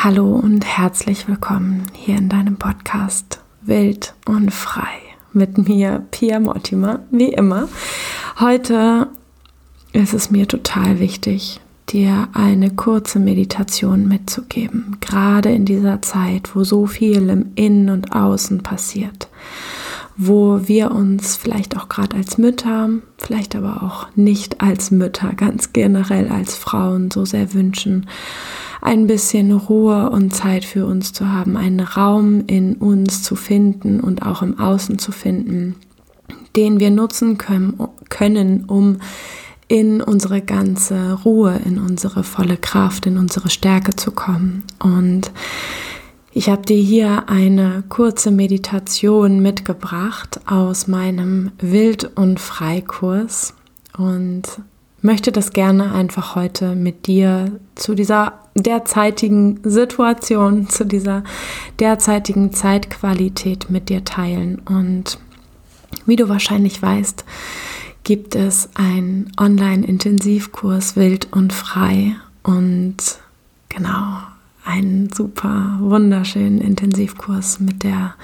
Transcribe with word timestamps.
Hallo 0.00 0.36
und 0.36 0.64
herzlich 0.64 1.26
willkommen 1.26 1.86
hier 1.92 2.18
in 2.18 2.28
deinem 2.28 2.56
Podcast 2.56 3.40
Wild 3.62 4.14
und 4.26 4.54
Frei 4.54 4.94
mit 5.32 5.58
mir, 5.58 6.06
Pia 6.12 6.38
Mortimer, 6.38 7.00
wie 7.10 7.32
immer. 7.32 7.68
Heute 8.38 9.08
ist 9.92 10.14
es 10.14 10.30
mir 10.30 10.46
total 10.46 11.00
wichtig, 11.00 11.60
dir 11.88 12.28
eine 12.32 12.70
kurze 12.70 13.18
Meditation 13.18 14.06
mitzugeben, 14.06 14.98
gerade 15.00 15.50
in 15.50 15.64
dieser 15.64 16.00
Zeit, 16.00 16.54
wo 16.54 16.62
so 16.62 16.86
viel 16.86 17.28
im 17.28 17.50
Innen 17.56 17.90
und 17.90 18.12
Außen 18.12 18.62
passiert, 18.62 19.26
wo 20.16 20.68
wir 20.68 20.92
uns 20.92 21.34
vielleicht 21.34 21.76
auch 21.76 21.88
gerade 21.88 22.16
als 22.16 22.38
Mütter, 22.38 22.88
vielleicht 23.16 23.56
aber 23.56 23.82
auch 23.82 24.06
nicht 24.14 24.60
als 24.60 24.92
Mütter, 24.92 25.32
ganz 25.34 25.72
generell 25.72 26.28
als 26.28 26.54
Frauen 26.54 27.10
so 27.10 27.24
sehr 27.24 27.52
wünschen, 27.52 28.06
ein 28.80 29.06
bisschen 29.06 29.52
Ruhe 29.52 30.10
und 30.10 30.34
Zeit 30.34 30.64
für 30.64 30.86
uns 30.86 31.12
zu 31.12 31.30
haben, 31.30 31.56
einen 31.56 31.80
Raum 31.80 32.44
in 32.46 32.74
uns 32.76 33.22
zu 33.22 33.34
finden 33.34 34.00
und 34.00 34.22
auch 34.22 34.42
im 34.42 34.58
Außen 34.58 34.98
zu 34.98 35.12
finden, 35.12 35.76
den 36.56 36.80
wir 36.80 36.90
nutzen 36.90 37.38
können, 37.38 37.78
können 38.08 38.64
um 38.64 38.98
in 39.68 40.00
unsere 40.00 40.40
ganze 40.40 41.12
Ruhe, 41.24 41.60
in 41.64 41.78
unsere 41.78 42.24
volle 42.24 42.56
Kraft, 42.56 43.06
in 43.06 43.18
unsere 43.18 43.50
Stärke 43.50 43.94
zu 43.94 44.12
kommen. 44.12 44.64
Und 44.78 45.30
ich 46.32 46.48
habe 46.48 46.62
dir 46.62 46.80
hier 46.80 47.28
eine 47.28 47.84
kurze 47.88 48.30
Meditation 48.30 49.40
mitgebracht 49.40 50.40
aus 50.46 50.86
meinem 50.86 51.52
Wild- 51.58 52.16
und 52.16 52.40
Freikurs 52.40 53.54
und 53.96 54.42
möchte 55.02 55.32
das 55.32 55.52
gerne 55.52 55.92
einfach 55.92 56.34
heute 56.34 56.74
mit 56.74 57.06
dir 57.06 57.60
zu 57.74 57.94
dieser 57.94 58.47
derzeitigen 58.62 59.60
Situation, 59.64 60.68
zu 60.68 60.84
dieser 60.84 61.24
derzeitigen 61.80 62.52
Zeitqualität 62.52 63.70
mit 63.70 63.88
dir 63.88 64.04
teilen. 64.04 64.60
Und 64.60 65.18
wie 66.06 66.16
du 66.16 66.28
wahrscheinlich 66.28 66.80
weißt, 66.80 67.24
gibt 68.04 68.34
es 68.34 68.70
einen 68.74 69.32
Online-Intensivkurs 69.38 70.96
Wild 70.96 71.28
und 71.32 71.52
Frei 71.52 72.16
und 72.42 72.96
genau 73.68 74.18
einen 74.64 75.10
super 75.12 75.78
wunderschönen 75.80 76.58
Intensivkurs 76.60 77.58
mit 77.60 77.82
der 77.82 78.14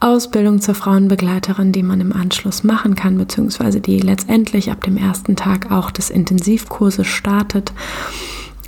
Ausbildung 0.00 0.60
zur 0.60 0.74
Frauenbegleiterin, 0.74 1.72
die 1.72 1.82
man 1.82 2.00
im 2.00 2.12
Anschluss 2.12 2.64
machen 2.64 2.94
kann, 2.94 3.16
beziehungsweise 3.16 3.80
die 3.80 4.00
letztendlich 4.00 4.70
ab 4.70 4.84
dem 4.84 4.96
ersten 4.96 5.36
Tag 5.36 5.70
auch 5.70 5.90
des 5.90 6.10
Intensivkurses 6.10 7.06
startet. 7.06 7.72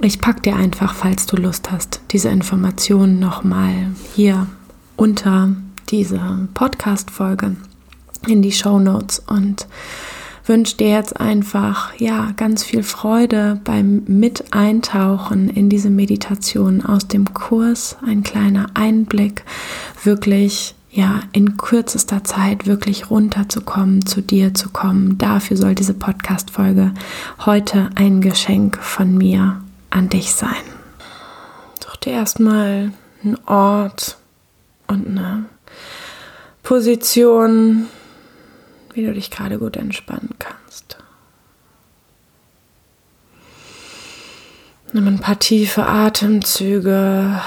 Ich 0.00 0.20
packe 0.20 0.42
dir 0.42 0.54
einfach, 0.54 0.94
falls 0.94 1.26
du 1.26 1.36
Lust 1.36 1.72
hast, 1.72 2.00
diese 2.12 2.28
Informationen 2.28 3.18
nochmal 3.18 3.72
hier 4.14 4.46
unter 4.96 5.56
dieser 5.90 6.46
Podcast-Folge 6.54 7.56
in 8.28 8.40
die 8.40 8.52
Show 8.52 8.78
Notes 8.78 9.18
und 9.18 9.66
wünsche 10.46 10.76
dir 10.76 10.90
jetzt 10.90 11.20
einfach 11.20 11.98
ja 11.98 12.30
ganz 12.36 12.62
viel 12.62 12.84
Freude 12.84 13.60
beim 13.64 14.04
Miteintauchen 14.06 15.50
in 15.50 15.68
diese 15.68 15.90
Meditation 15.90 16.84
aus 16.84 17.08
dem 17.08 17.34
Kurs, 17.34 17.96
ein 18.06 18.22
kleiner 18.22 18.66
Einblick, 18.74 19.42
wirklich 20.04 20.76
ja 20.92 21.22
in 21.32 21.56
kürzester 21.56 22.22
Zeit 22.22 22.66
wirklich 22.66 23.10
runterzukommen, 23.10 24.06
zu 24.06 24.22
dir 24.22 24.54
zu 24.54 24.68
kommen. 24.68 25.18
Dafür 25.18 25.56
soll 25.56 25.74
diese 25.74 25.94
Podcast 25.94 26.52
Folge 26.52 26.94
heute 27.44 27.90
ein 27.96 28.20
Geschenk 28.20 28.78
von 28.80 29.18
mir 29.18 29.60
an 29.90 30.08
dich 30.08 30.34
sein. 30.34 30.62
Such 31.82 31.96
dir 31.96 32.12
erstmal 32.12 32.92
einen 33.22 33.38
Ort 33.46 34.18
und 34.86 35.06
eine 35.06 35.46
Position, 36.62 37.86
wie 38.92 39.04
du 39.04 39.12
dich 39.12 39.30
gerade 39.30 39.58
gut 39.58 39.76
entspannen 39.76 40.34
kannst. 40.38 40.98
Nimm 44.92 45.06
ein 45.06 45.18
paar 45.18 45.38
tiefe 45.38 45.86
Atemzüge. 45.86 47.40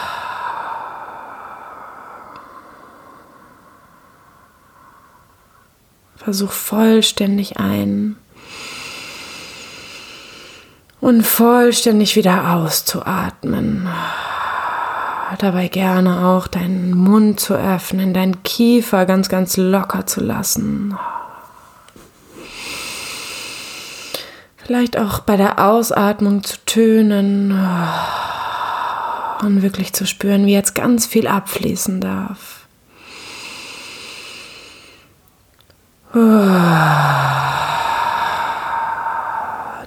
Versuch 6.18 6.52
vollständig 6.52 7.58
ein 7.58 8.16
und 11.02 11.24
vollständig 11.24 12.16
wieder 12.16 12.54
auszuatmen. 12.54 13.90
Dabei 15.40 15.68
gerne 15.70 16.28
auch 16.28 16.48
deinen 16.48 16.94
Mund 16.94 17.40
zu 17.40 17.56
öffnen, 17.56 18.14
deinen 18.14 18.44
Kiefer 18.44 19.06
ganz, 19.06 19.28
ganz 19.28 19.58
locker 19.58 20.06
zu 20.06 20.22
lassen. 20.22 20.96
Vielleicht 24.58 24.98
auch 24.98 25.20
bei 25.22 25.38
der 25.38 25.60
Ausatmung 25.60 26.44
zu 26.44 26.58
tönen 26.66 27.58
und 29.42 29.62
wirklich 29.64 29.94
zu 29.94 30.06
spüren, 30.06 30.46
wie 30.46 30.54
jetzt 30.54 30.76
ganz 30.76 31.08
viel 31.08 31.28
abfließen 31.28 32.00
darf. 32.00 32.68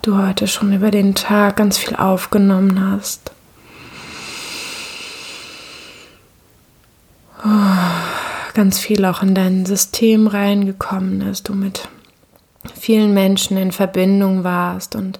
Du 0.06 0.19
heute 0.19 0.47
schon 0.47 0.72
über 0.72 0.91
den 0.91 1.15
Tag 1.15 1.56
ganz 1.56 1.78
viel 1.78 1.97
aufgenommen 1.97 2.91
hast. 2.91 3.31
Ganz 8.54 8.78
viel 8.78 9.04
auch 9.04 9.22
in 9.22 9.34
dein 9.34 9.66
System 9.66 10.26
reingekommen 10.26 11.22
ist, 11.22 11.48
du 11.48 11.54
mit 11.54 11.88
vielen 12.78 13.12
Menschen 13.12 13.56
in 13.56 13.72
Verbindung 13.72 14.44
warst 14.44 14.94
und 14.94 15.19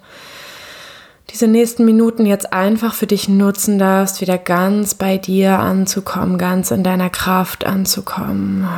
diese 1.31 1.49
nächsten 1.49 1.85
Minuten 1.85 2.27
jetzt 2.27 2.53
einfach 2.53 2.95
für 2.95 3.07
dich 3.07 3.29
nutzen 3.29 3.79
darfst, 3.79 4.21
wieder 4.21 4.39
ganz 4.39 4.95
bei 4.95 5.19
dir 5.19 5.59
anzukommen, 5.59 6.39
ganz 6.39 6.71
in 6.71 6.85
deiner 6.85 7.11
Kraft 7.11 7.67
anzukommen, 7.67 8.69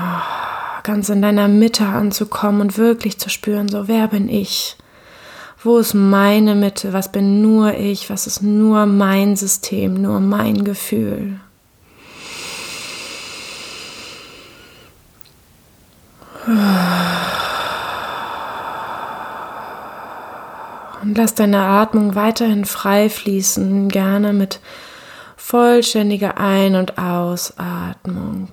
ganz 0.82 1.10
in 1.10 1.20
deiner 1.20 1.48
Mitte 1.48 1.84
anzukommen 1.84 2.62
und 2.62 2.78
wirklich 2.78 3.18
zu 3.18 3.28
spüren, 3.28 3.68
so 3.68 3.88
wer 3.88 4.08
bin 4.08 4.28
ich? 4.28 4.76
Wo 5.66 5.78
ist 5.78 5.94
meine 5.94 6.54
Mitte? 6.54 6.92
Was 6.92 7.10
bin 7.10 7.42
nur 7.42 7.74
ich? 7.74 8.08
Was 8.08 8.28
ist 8.28 8.40
nur 8.40 8.86
mein 8.86 9.34
System, 9.34 10.00
nur 10.00 10.20
mein 10.20 10.62
Gefühl? 10.62 11.40
Und 21.02 21.18
lass 21.18 21.34
deine 21.34 21.62
Atmung 21.62 22.14
weiterhin 22.14 22.64
frei 22.64 23.10
fließen, 23.10 23.88
gerne 23.88 24.32
mit 24.32 24.60
vollständiger 25.36 26.38
Ein- 26.38 26.76
und 26.76 26.96
Ausatmung, 26.96 28.52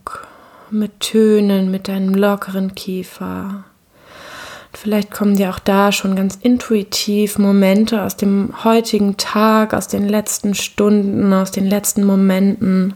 mit 0.71 0.99
Tönen, 0.99 1.69
mit 1.69 1.87
deinem 1.87 2.15
lockeren 2.15 2.73
Kiefer. 2.73 3.65
Vielleicht 4.73 5.11
kommen 5.11 5.35
dir 5.35 5.51
auch 5.51 5.59
da 5.59 5.91
schon 5.91 6.15
ganz 6.15 6.37
intuitiv 6.41 7.37
Momente 7.37 8.01
aus 8.01 8.17
dem 8.17 8.63
heutigen 8.63 9.17
Tag, 9.17 9.73
aus 9.73 9.87
den 9.87 10.09
letzten 10.09 10.55
Stunden, 10.55 11.31
aus 11.31 11.51
den 11.51 11.67
letzten 11.67 12.03
Momenten, 12.03 12.95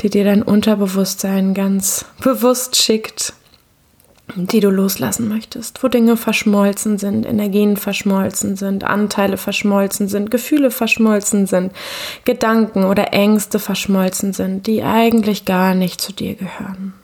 die 0.00 0.10
dir 0.10 0.24
dein 0.24 0.42
Unterbewusstsein 0.42 1.54
ganz 1.54 2.04
bewusst 2.22 2.76
schickt, 2.76 3.32
die 4.36 4.60
du 4.60 4.70
loslassen 4.70 5.28
möchtest, 5.28 5.82
wo 5.82 5.88
Dinge 5.88 6.16
verschmolzen 6.16 6.98
sind, 6.98 7.26
Energien 7.26 7.76
verschmolzen 7.76 8.54
sind, 8.54 8.84
Anteile 8.84 9.38
verschmolzen 9.38 10.08
sind, 10.08 10.30
Gefühle 10.30 10.70
verschmolzen 10.70 11.46
sind, 11.46 11.72
Gedanken 12.24 12.84
oder 12.84 13.12
Ängste 13.12 13.58
verschmolzen 13.58 14.34
sind, 14.34 14.66
die 14.66 14.82
eigentlich 14.82 15.46
gar 15.46 15.74
nicht 15.74 16.00
zu 16.00 16.12
dir 16.12 16.34
gehören. 16.34 16.99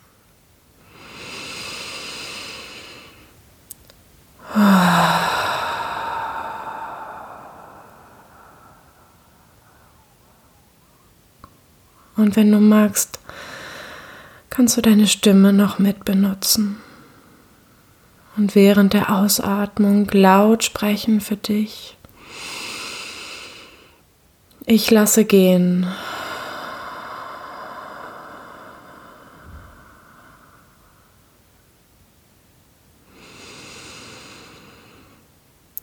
Und 12.16 12.36
wenn 12.36 12.50
du 12.50 12.60
magst, 12.60 13.18
kannst 14.50 14.76
du 14.76 14.82
deine 14.82 15.06
Stimme 15.06 15.52
noch 15.52 15.78
mit 15.78 16.04
benutzen. 16.04 16.80
Und 18.36 18.54
während 18.54 18.92
der 18.92 19.10
Ausatmung 19.10 20.08
laut 20.12 20.64
sprechen 20.64 21.20
für 21.20 21.36
dich. 21.36 21.96
Ich 24.66 24.90
lasse 24.90 25.24
gehen. 25.24 25.86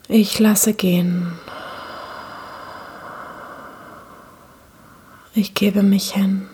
Ich 0.09 0.37
lasse 0.37 0.73
gehen. 0.73 1.31
Ich 5.35 5.55
gebe 5.55 5.81
mich 5.81 6.11
hin. 6.13 6.47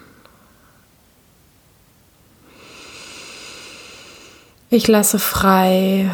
Ich 4.69 4.87
lasse 4.87 5.19
frei, 5.19 6.09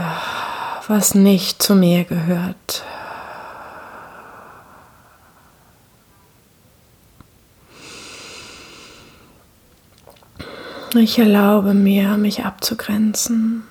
was 0.88 1.14
nicht 1.14 1.62
zu 1.62 1.76
mir 1.76 2.06
gehört. 2.06 2.84
Ich 10.96 11.20
erlaube 11.20 11.76
mir, 11.76 12.18
mich 12.18 12.46
abzugrenzen. 12.46 13.64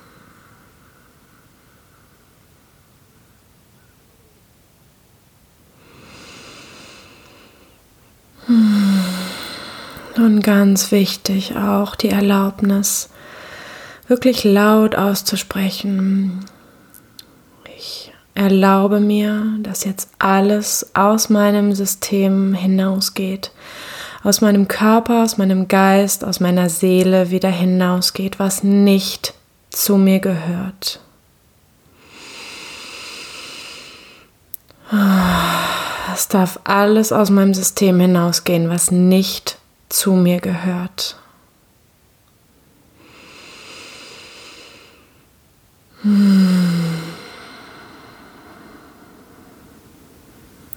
Und 10.17 10.41
ganz 10.43 10.91
wichtig 10.91 11.57
auch 11.57 11.95
die 11.95 12.09
Erlaubnis, 12.09 13.09
wirklich 14.07 14.45
laut 14.45 14.95
auszusprechen. 14.95 16.45
Ich 17.77 18.13
erlaube 18.33 19.01
mir, 19.01 19.43
dass 19.59 19.83
jetzt 19.83 20.09
alles 20.19 20.95
aus 20.95 21.29
meinem 21.29 21.73
System 21.73 22.53
hinausgeht, 22.53 23.51
aus 24.23 24.39
meinem 24.39 24.69
Körper, 24.69 25.23
aus 25.23 25.37
meinem 25.37 25.67
Geist, 25.67 26.23
aus 26.23 26.39
meiner 26.39 26.69
Seele 26.69 27.29
wieder 27.29 27.49
hinausgeht, 27.49 28.39
was 28.39 28.63
nicht 28.63 29.33
zu 29.69 29.97
mir 29.97 30.19
gehört. 30.19 31.01
Es 36.13 36.29
darf 36.29 36.59
alles 36.63 37.11
aus 37.11 37.29
meinem 37.29 37.53
System 37.53 37.99
hinausgehen, 37.99 38.69
was 38.69 38.91
nicht 38.91 39.57
zu 39.89 40.13
mir 40.13 40.39
gehört. 40.39 41.17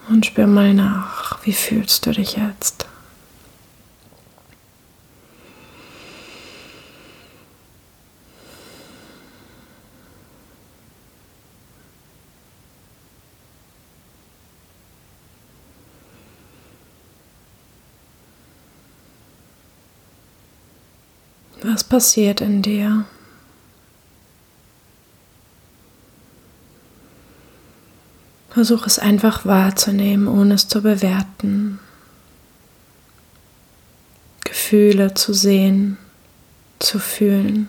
Und 0.09 0.25
spür 0.25 0.47
mal 0.47 0.73
nach, 0.73 1.39
wie 1.45 1.53
fühlst 1.53 2.07
du 2.07 2.13
dich 2.13 2.37
jetzt? 2.37 2.87
Was 21.63 21.83
passiert 21.83 22.41
in 22.41 22.63
dir? 22.63 23.05
Versuch 28.51 28.87
es 28.87 28.99
einfach 28.99 29.45
wahrzunehmen, 29.45 30.29
ohne 30.29 30.55
es 30.55 30.69
zu 30.69 30.83
bewerten. 30.83 31.81
Gefühle 34.45 35.15
zu 35.15 35.33
sehen, 35.33 35.99
zu 36.79 36.99
fühlen. 36.99 37.69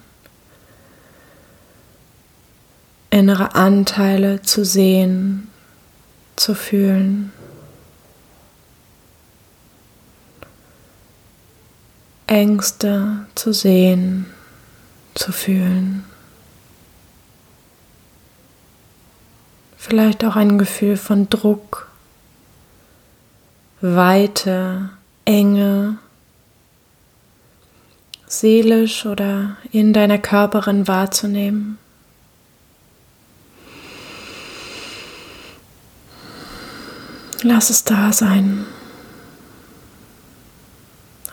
Innere 3.09 3.55
Anteile 3.55 4.41
zu 4.43 4.63
sehen, 4.63 5.47
zu 6.35 6.55
fühlen. 6.55 7.31
Ängste 12.29 13.25
zu 13.33 13.53
sehen, 13.53 14.27
zu 15.15 15.31
fühlen. 15.31 16.05
Vielleicht 19.77 20.23
auch 20.23 20.35
ein 20.35 20.59
Gefühl 20.59 20.95
von 20.95 21.27
Druck, 21.29 21.89
Weite, 23.81 24.91
Enge, 25.25 25.97
seelisch 28.27 29.07
oder 29.07 29.57
in 29.71 29.91
deiner 29.91 30.19
Körperin 30.19 30.87
wahrzunehmen. 30.87 31.79
Lass 37.41 37.71
es 37.71 37.83
da 37.85 38.13
sein. 38.13 38.67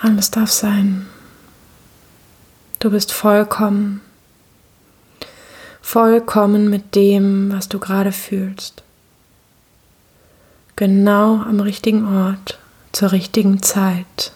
Alles 0.00 0.30
darf 0.30 0.50
sein. 0.50 1.06
Du 2.78 2.90
bist 2.90 3.12
vollkommen, 3.12 4.02
vollkommen 5.80 6.68
mit 6.68 6.94
dem, 6.94 7.50
was 7.52 7.68
du 7.68 7.78
gerade 7.78 8.12
fühlst. 8.12 8.82
Genau 10.76 11.40
am 11.40 11.60
richtigen 11.60 12.06
Ort, 12.06 12.58
zur 12.92 13.12
richtigen 13.12 13.62
Zeit. 13.62 14.32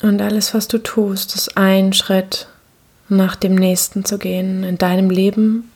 Und 0.00 0.20
alles, 0.20 0.54
was 0.54 0.68
du 0.68 0.78
tust, 0.78 1.34
ist 1.34 1.58
ein 1.58 1.92
Schritt 1.92 2.48
nach 3.16 3.36
dem 3.36 3.54
nächsten 3.54 4.04
zu 4.04 4.18
gehen, 4.18 4.64
in 4.64 4.78
deinem 4.78 5.10
Leben, 5.10 5.70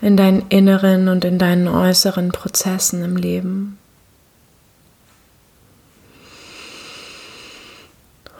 in 0.00 0.16
deinen 0.16 0.44
inneren 0.48 1.08
und 1.08 1.24
in 1.24 1.38
deinen 1.38 1.68
äußeren 1.68 2.32
Prozessen 2.32 3.04
im 3.04 3.16
Leben. 3.16 3.78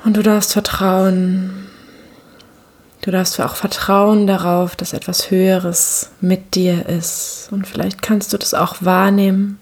Und 0.05 0.17
du 0.17 0.23
darfst 0.23 0.53
vertrauen, 0.53 1.69
du 3.03 3.11
darfst 3.13 3.41
auch 3.41 3.55
vertrauen 3.55 4.27
darauf, 4.27 4.75
dass 4.75 4.93
etwas 4.93 5.31
Höheres 5.31 6.11
mit 6.21 6.57
dir 6.57 6.87
ist. 6.89 7.49
Und 7.53 7.67
vielleicht 7.69 8.03
kannst 8.03 8.33
du 8.33 8.39
das 8.39 8.53
auch 8.53 8.77
wahrnehmen, 8.81 9.61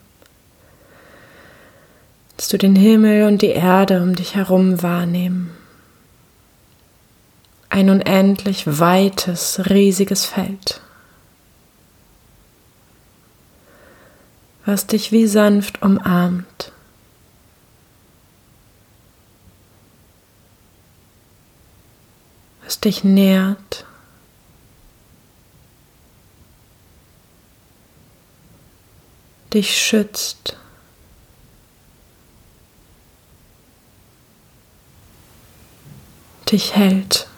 dass 2.39 2.49
du 2.49 2.57
den 2.57 2.75
Himmel 2.75 3.29
und 3.29 3.43
die 3.43 3.49
Erde 3.49 4.03
um 4.03 4.15
dich 4.15 4.35
herum 4.35 4.83
wahrnehmen 4.83 5.51
ein 7.71 7.89
unendlich 7.89 8.65
weites, 8.67 9.63
riesiges 9.71 10.27
Feld, 10.27 10.81
was 14.67 14.87
dich 14.87 15.13
wie 15.13 15.27
sanft 15.27 15.81
umarmt. 15.83 16.73
was 22.71 22.79
dich 22.79 23.03
nährt. 23.03 23.85
dich 29.53 29.77
schützt. 29.77 30.57
dich 36.53 36.75
hält. 36.77 37.30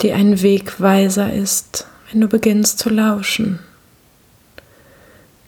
Die 0.00 0.12
ein 0.12 0.42
Wegweiser 0.42 1.32
ist, 1.32 1.86
wenn 2.10 2.20
du 2.20 2.28
beginnst 2.28 2.78
zu 2.78 2.88
lauschen. 2.88 3.58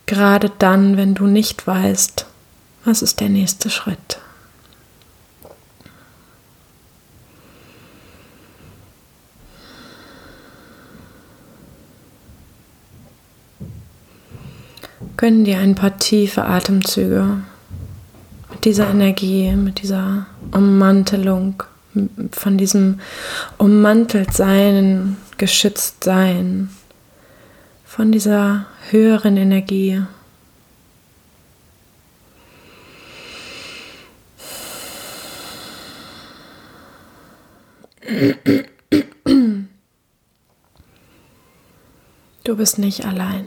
Gerade 0.07 0.51
dann, 0.59 0.97
wenn 0.97 1.15
du 1.15 1.27
nicht 1.27 1.67
weißt, 1.67 2.27
was 2.85 3.03
ist 3.03 3.21
der 3.21 3.29
nächste 3.29 3.71
Schritt. 3.71 4.19
Gönn 15.17 15.45
dir 15.45 15.59
ein 15.59 15.75
paar 15.75 15.99
tiefe 15.99 16.45
Atemzüge 16.45 17.43
mit 18.51 18.65
dieser 18.65 18.89
Energie, 18.89 19.53
mit 19.53 19.83
dieser 19.83 20.27
Ummantelung 20.51 21.63
von 22.33 22.59
diesem 22.59 23.01
ummantelt 23.59 24.33
sein, 24.33 25.17
geschützt 25.39 26.05
sein, 26.05 26.71
von 27.85 28.13
dieser 28.13 28.67
höheren 28.91 29.37
Energie. 29.37 30.03
Du 42.45 42.57
bist 42.57 42.79
nicht 42.79 43.05
allein. 43.05 43.47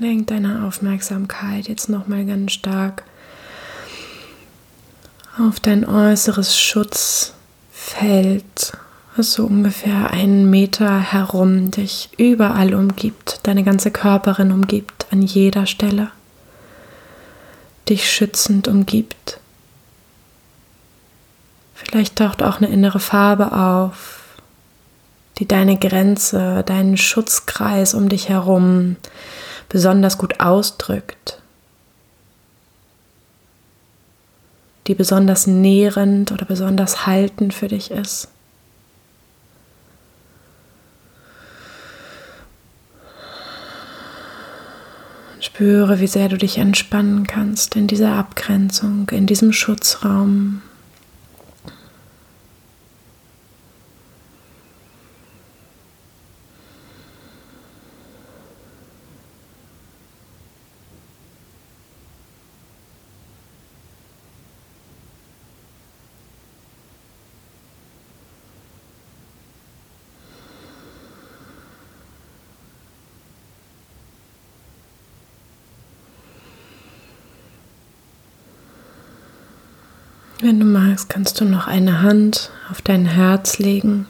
Lenk 0.00 0.26
deine 0.28 0.64
Aufmerksamkeit 0.66 1.68
jetzt 1.68 1.90
nochmal 1.90 2.24
ganz 2.24 2.52
stark 2.52 3.02
auf 5.38 5.60
dein 5.60 5.86
äußeres 5.86 6.58
Schutzfeld, 6.58 7.34
was 9.14 9.34
so 9.34 9.44
ungefähr 9.44 10.10
einen 10.10 10.48
Meter 10.48 10.98
herum 10.98 11.70
dich 11.70 12.08
überall 12.16 12.72
umgibt, 12.72 13.40
deine 13.42 13.62
ganze 13.62 13.90
Körperin 13.90 14.52
umgibt, 14.52 15.06
an 15.10 15.20
jeder 15.20 15.66
Stelle, 15.66 16.10
dich 17.90 18.10
schützend 18.10 18.68
umgibt. 18.68 19.38
Vielleicht 21.74 22.16
taucht 22.16 22.42
auch 22.42 22.56
eine 22.56 22.68
innere 22.68 23.00
Farbe 23.00 23.52
auf, 23.52 24.38
die 25.36 25.46
deine 25.46 25.76
Grenze, 25.78 26.62
deinen 26.64 26.96
Schutzkreis 26.96 27.92
um 27.92 28.08
dich 28.08 28.30
herum 28.30 28.96
besonders 29.70 30.18
gut 30.18 30.40
ausdrückt, 30.40 31.40
die 34.86 34.94
besonders 34.94 35.46
nährend 35.46 36.32
oder 36.32 36.44
besonders 36.44 37.06
haltend 37.06 37.54
für 37.54 37.68
dich 37.68 37.90
ist. 37.90 38.28
Spüre, 45.40 46.00
wie 46.00 46.06
sehr 46.06 46.28
du 46.28 46.36
dich 46.36 46.58
entspannen 46.58 47.26
kannst 47.26 47.76
in 47.76 47.86
dieser 47.86 48.14
Abgrenzung, 48.14 49.08
in 49.10 49.26
diesem 49.26 49.52
Schutzraum. 49.52 50.62
Wenn 80.42 80.58
du 80.58 80.64
magst, 80.64 81.10
kannst 81.10 81.38
du 81.40 81.44
noch 81.44 81.66
eine 81.66 82.00
Hand 82.00 82.50
auf 82.70 82.80
dein 82.80 83.04
Herz 83.04 83.58
legen 83.58 84.06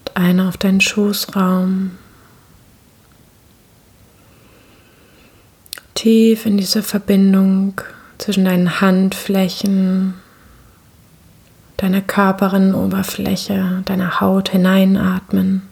und 0.00 0.16
eine 0.16 0.46
auf 0.46 0.58
deinen 0.58 0.82
Schoßraum. 0.82 1.92
Tief 5.94 6.44
in 6.44 6.58
diese 6.58 6.82
Verbindung 6.82 7.80
zwischen 8.18 8.44
deinen 8.44 8.82
Handflächen, 8.82 10.14
deiner 11.78 12.02
Körperinnenoberfläche, 12.02 13.82
deiner 13.86 14.20
Haut 14.20 14.50
hineinatmen. 14.50 15.62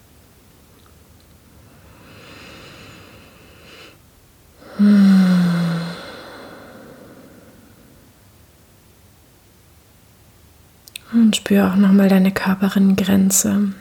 Und 11.13 11.37
spür 11.37 11.69
auch 11.69 11.77
nochmal 11.77 12.09
deine 12.09 12.33
Körperinnengrenze, 12.33 13.73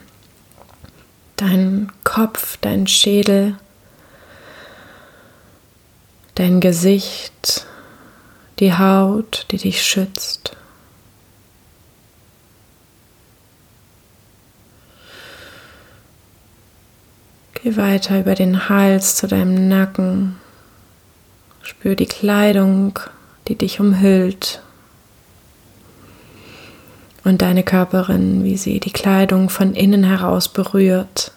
deinen 1.36 1.92
Kopf, 2.02 2.56
deinen 2.56 2.86
Schädel, 2.86 3.56
dein 6.36 6.60
Gesicht, 6.60 7.66
die 8.60 8.72
Haut, 8.72 9.46
die 9.50 9.58
dich 9.58 9.82
schützt. 9.82 10.56
Geh 17.62 17.76
weiter 17.76 18.20
über 18.20 18.34
den 18.34 18.70
Hals 18.70 19.16
zu 19.16 19.26
deinem 19.26 19.68
Nacken. 19.68 20.36
Spür 21.62 21.94
die 21.94 22.06
Kleidung, 22.06 22.98
die 23.48 23.56
dich 23.56 23.80
umhüllt 23.80 24.62
und 27.28 27.42
deine 27.42 27.62
Körperin, 27.62 28.42
wie 28.42 28.56
sie 28.56 28.80
die 28.80 28.90
Kleidung 28.90 29.50
von 29.50 29.74
innen 29.74 30.02
heraus 30.04 30.48
berührt. 30.48 31.32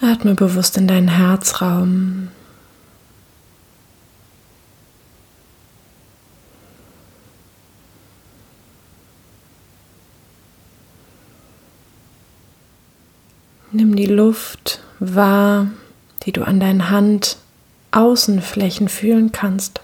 Atme 0.00 0.34
bewusst 0.34 0.76
in 0.76 0.86
deinen 0.86 1.08
Herzraum. 1.08 2.28
Luft 14.08 14.80
wahr, 14.98 15.68
die 16.24 16.32
du 16.32 16.42
an 16.42 16.60
deinen 16.60 16.90
Handaußenflächen 16.90 18.88
fühlen 18.88 19.30
kannst. 19.32 19.80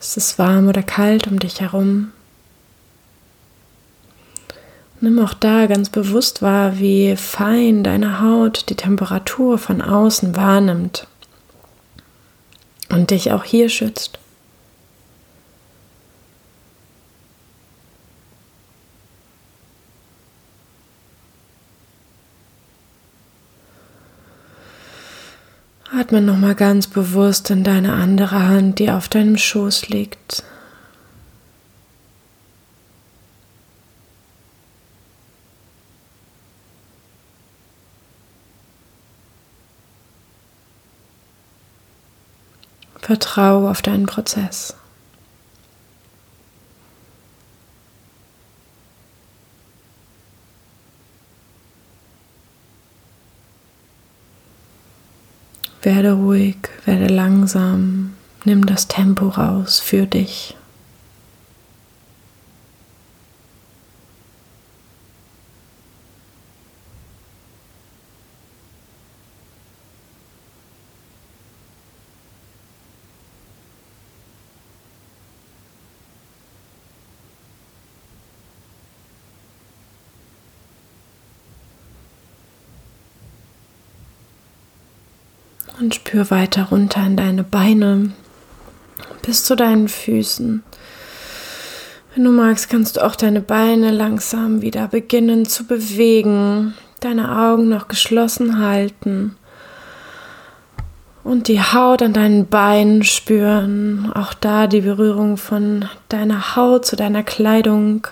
Ist 0.00 0.16
es 0.16 0.38
warm 0.38 0.68
oder 0.68 0.82
kalt 0.82 1.26
um 1.26 1.38
dich 1.38 1.60
herum? 1.60 2.12
Nimm 5.00 5.18
auch 5.18 5.34
da 5.34 5.66
ganz 5.66 5.90
bewusst 5.90 6.40
wahr, 6.42 6.78
wie 6.78 7.16
fein 7.16 7.82
deine 7.84 8.20
Haut 8.20 8.70
die 8.70 8.76
Temperatur 8.76 9.58
von 9.58 9.82
außen 9.82 10.36
wahrnimmt 10.36 11.06
und 12.88 13.10
dich 13.10 13.32
auch 13.32 13.44
hier 13.44 13.68
schützt. 13.68 14.18
Atme 25.98 26.20
nochmal 26.20 26.54
ganz 26.54 26.88
bewusst 26.88 27.48
in 27.48 27.64
deine 27.64 27.94
andere 27.94 28.46
Hand, 28.46 28.80
die 28.80 28.90
auf 28.90 29.08
deinem 29.08 29.38
Schoß 29.38 29.88
liegt. 29.88 30.42
Vertraue 43.00 43.70
auf 43.70 43.80
deinen 43.80 44.04
Prozess. 44.04 44.74
Werde 55.86 56.14
ruhig, 56.14 56.56
werde 56.84 57.06
langsam, 57.06 58.14
nimm 58.44 58.66
das 58.66 58.88
Tempo 58.88 59.28
raus 59.28 59.78
für 59.78 60.04
dich. 60.04 60.55
Und 85.78 85.94
spür 85.94 86.30
weiter 86.30 86.68
runter 86.70 87.04
in 87.04 87.16
deine 87.16 87.44
Beine 87.44 88.12
bis 89.22 89.44
zu 89.44 89.56
deinen 89.56 89.88
Füßen. 89.88 90.62
Wenn 92.14 92.24
du 92.24 92.30
magst, 92.30 92.70
kannst 92.70 92.96
du 92.96 93.04
auch 93.04 93.14
deine 93.14 93.42
Beine 93.42 93.90
langsam 93.90 94.62
wieder 94.62 94.88
beginnen 94.88 95.44
zu 95.44 95.64
bewegen, 95.64 96.74
deine 97.00 97.36
Augen 97.38 97.68
noch 97.68 97.88
geschlossen 97.88 98.58
halten 98.58 99.36
und 101.24 101.48
die 101.48 101.60
Haut 101.60 102.00
an 102.00 102.14
deinen 102.14 102.46
Beinen 102.46 103.02
spüren. 103.02 104.12
Auch 104.14 104.32
da 104.32 104.68
die 104.68 104.80
Berührung 104.80 105.36
von 105.36 105.86
deiner 106.08 106.56
Haut 106.56 106.86
zu 106.86 106.96
deiner 106.96 107.22
Kleidung 107.22 108.06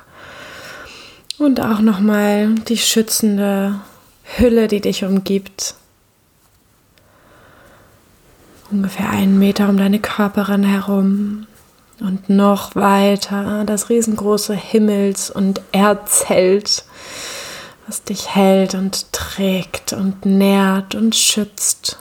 und 1.39 1.61
auch 1.61 1.81
nochmal 1.81 2.57
die 2.69 2.77
schützende 2.77 3.77
Hülle, 4.37 4.69
die 4.69 4.81
dich 4.81 5.05
umgibt 5.05 5.77
ungefähr 8.71 9.11
einen 9.11 9.39
Meter 9.39 9.69
um 9.69 9.77
deine 9.77 9.99
Körperin 9.99 10.65
herum 10.65 11.47
und 12.01 12.29
noch 12.29 12.75
weiter 12.75 13.65
das 13.65 13.89
riesengroße 13.89 14.55
Himmels- 14.55 15.31
und 15.31 15.61
Erdzelt, 15.73 16.85
was 17.87 18.03
dich 18.03 18.35
hält 18.35 18.75
und 18.75 19.13
trägt 19.13 19.93
und 19.93 20.27
nährt 20.27 20.95
und 20.95 21.15
schützt. 21.15 21.99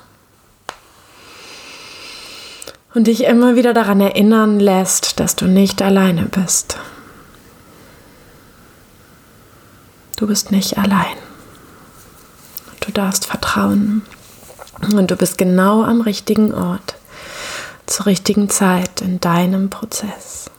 Und 2.93 3.07
dich 3.07 3.23
immer 3.23 3.55
wieder 3.55 3.73
daran 3.73 4.01
erinnern 4.01 4.59
lässt, 4.59 5.19
dass 5.19 5.35
du 5.35 5.45
nicht 5.45 5.81
alleine 5.81 6.25
bist. 6.25 6.77
Du 10.15 10.27
bist 10.27 10.51
nicht 10.51 10.77
allein. 10.77 11.17
Du 12.81 12.91
darfst 12.91 13.25
vertrauen. 13.25 14.03
Und 14.91 15.11
du 15.11 15.15
bist 15.15 15.37
genau 15.37 15.83
am 15.83 16.01
richtigen 16.01 16.53
Ort, 16.53 16.95
zur 17.85 18.07
richtigen 18.07 18.49
Zeit 18.49 19.01
in 19.01 19.19
deinem 19.19 19.69
Prozess. 19.69 20.49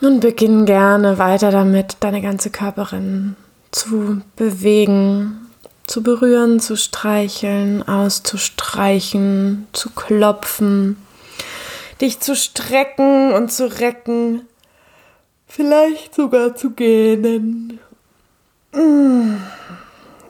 Und 0.00 0.20
beginn 0.20 0.66
gerne 0.66 1.18
weiter 1.18 1.50
damit, 1.50 1.96
deine 2.00 2.20
ganze 2.20 2.50
Körperin 2.50 3.34
zu 3.72 4.20
bewegen, 4.36 5.48
zu 5.86 6.02
berühren, 6.02 6.60
zu 6.60 6.76
streicheln, 6.76 7.86
auszustreichen, 7.86 9.66
zu 9.72 9.90
klopfen, 9.90 10.96
dich 12.00 12.20
zu 12.20 12.36
strecken 12.36 13.32
und 13.32 13.50
zu 13.50 13.66
recken, 13.80 14.42
vielleicht 15.46 16.14
sogar 16.14 16.54
zu 16.54 16.70
gähnen. 16.70 17.80
Mmh. 18.72 19.38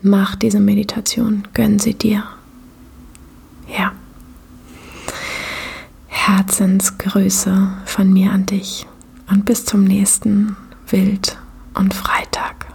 Mach 0.01 0.37
diese 0.37 0.61
Meditation, 0.61 1.47
gönn 1.53 1.79
sie 1.79 1.93
dir. 1.93 2.23
Ja. 3.77 3.93
Herzensgrüße 6.07 7.69
von 7.85 8.11
mir 8.11 8.33
an 8.33 8.47
dich 8.47 8.87
und 9.31 9.45
bis 9.45 9.67
zum 9.67 9.85
nächsten 9.85 10.57
Wild 10.89 11.37
und 11.75 11.93
Freitag. 11.93 12.69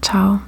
Ciao. 0.00 0.40